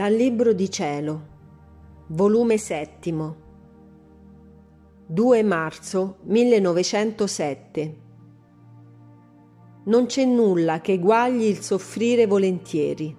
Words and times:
Dal 0.00 0.14
Libro 0.14 0.54
di 0.54 0.70
Cielo, 0.70 1.20
volume 2.06 2.56
settimo, 2.56 3.36
2 5.04 5.42
marzo 5.42 6.20
1907. 6.22 7.96
Non 9.84 10.06
c'è 10.06 10.24
nulla 10.24 10.80
che 10.80 10.98
guagli 10.98 11.42
il 11.42 11.60
soffrire 11.60 12.24
volentieri. 12.24 13.14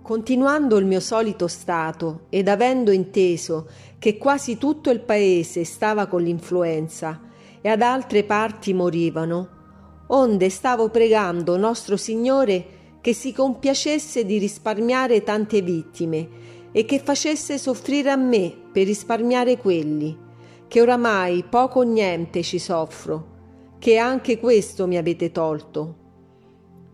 Continuando 0.00 0.78
il 0.78 0.86
mio 0.86 1.00
solito 1.00 1.46
stato 1.46 2.20
ed 2.30 2.48
avendo 2.48 2.92
inteso 2.92 3.68
che 3.98 4.16
quasi 4.16 4.56
tutto 4.56 4.88
il 4.88 5.00
paese 5.00 5.62
stava 5.64 6.06
con 6.06 6.22
l'influenza 6.22 7.20
e 7.60 7.68
ad 7.68 7.82
altre 7.82 8.24
parti 8.24 8.72
morivano, 8.72 9.48
onde 10.06 10.48
stavo 10.48 10.88
pregando 10.88 11.58
nostro 11.58 11.98
Signore 11.98 12.75
che 13.06 13.14
si 13.14 13.32
compiacesse 13.32 14.24
di 14.24 14.36
risparmiare 14.36 15.22
tante 15.22 15.62
vittime 15.62 16.28
e 16.72 16.84
che 16.84 16.98
facesse 16.98 17.56
soffrire 17.56 18.10
a 18.10 18.16
me 18.16 18.52
per 18.72 18.84
risparmiare 18.84 19.58
quelli, 19.58 20.18
che 20.66 20.80
oramai 20.80 21.44
poco 21.48 21.78
o 21.78 21.82
niente 21.84 22.42
ci 22.42 22.58
soffro, 22.58 23.74
che 23.78 23.96
anche 23.96 24.40
questo 24.40 24.88
mi 24.88 24.96
avete 24.96 25.30
tolto. 25.30 25.94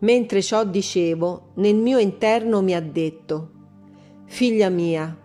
Mentre 0.00 0.42
ciò 0.42 0.64
dicevo, 0.64 1.52
nel 1.54 1.76
mio 1.76 1.96
interno 1.96 2.60
mi 2.60 2.74
ha 2.74 2.82
detto, 2.82 3.50
Figlia 4.26 4.68
mia, 4.68 5.18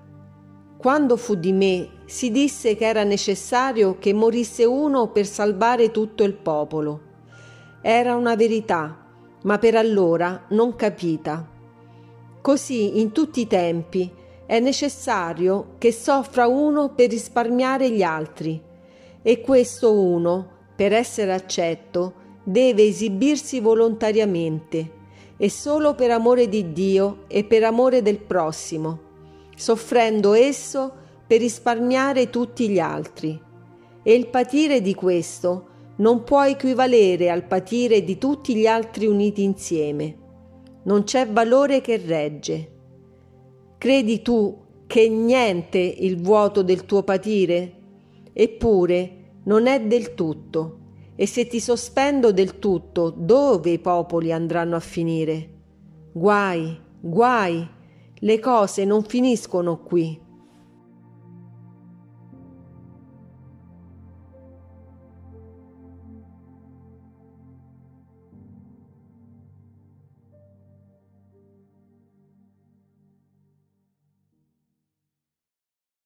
quando 0.78 1.18
fu 1.18 1.36
di 1.36 1.52
me 1.52 2.04
si 2.06 2.32
disse 2.32 2.78
che 2.78 2.86
era 2.86 3.04
necessario 3.04 3.98
che 4.00 4.14
morisse 4.14 4.64
uno 4.64 5.12
per 5.12 5.26
salvare 5.26 5.92
tutto 5.92 6.24
il 6.24 6.36
popolo. 6.36 7.02
Era 7.82 8.16
una 8.16 8.36
verità, 8.36 9.02
ma 9.44 9.58
per 9.58 9.76
allora 9.76 10.46
non 10.50 10.76
capita. 10.76 11.48
Così 12.42 13.00
in 13.00 13.12
tutti 13.12 13.42
i 13.42 13.48
tempi 13.48 14.12
è 14.46 14.60
necessario 14.60 15.76
che 15.78 15.92
soffra 15.92 16.48
uno 16.48 16.94
per 16.94 17.10
risparmiare 17.10 17.90
gli 17.92 18.02
altri 18.04 18.62
e 19.22 19.42
questo 19.42 20.00
uno, 20.00 20.48
per 20.76 20.94
essere 20.94 21.34
accetto, 21.34 22.14
deve 22.44 22.84
esibirsi 22.84 23.60
volontariamente 23.60 24.92
e 25.36 25.50
solo 25.50 25.96
per 25.96 26.12
amore 26.12 26.48
di 26.48 26.72
Dio 26.72 27.26
e 27.28 27.44
per 27.44 27.64
amore 27.64 28.02
del 28.02 28.20
prossimo, 28.20 29.00
soffrendo 29.56 30.34
esso 30.34 30.92
per 31.28 31.40
risparmiare 31.42 32.30
tutti 32.30 32.70
gli 32.70 32.80
altri. 32.80 33.40
E 34.02 34.14
il 34.14 34.28
patire 34.28 34.82
di 34.82 34.96
questo 34.96 35.68
non 35.98 36.24
può 36.24 36.44
equivalere 36.44 37.30
al 37.30 37.46
patire 37.46 38.04
di 38.04 38.18
tutti 38.18 38.56
gli 38.56 38.68
altri 38.68 39.08
uniti 39.08 39.44
insieme. 39.44 40.18
Non 40.84 41.04
c'è 41.04 41.28
valore 41.28 41.82
che 41.82 41.98
regge. 41.98 42.72
Credi 43.78 44.22
tu 44.22 44.66
che 44.88 45.10
niente 45.10 45.78
il 45.80 46.22
vuoto 46.22 46.62
del 46.64 46.86
tuo 46.86 47.04
patire? 47.04 47.74
Eppure 48.32 49.12
non 49.44 49.68
è 49.68 49.82
del 49.82 50.14
tutto. 50.14 50.80
E 51.16 51.26
se 51.26 51.48
ti 51.48 51.60
sospendo 51.60 52.32
del 52.32 52.60
tutto, 52.60 53.10
dove 53.10 53.72
i 53.72 53.80
popoli 53.80 54.32
andranno 54.32 54.76
a 54.76 54.80
finire? 54.80 55.50
Guai, 56.12 56.80
guai, 57.00 57.68
le 58.20 58.40
cose 58.40 58.86
non 58.86 59.04
finiscono 59.04 59.80
qui. 59.80 60.26